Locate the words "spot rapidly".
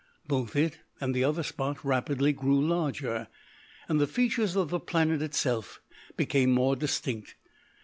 1.43-2.33